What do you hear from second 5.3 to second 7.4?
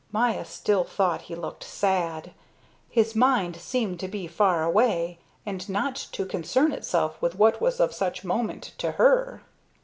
and not to concern itself with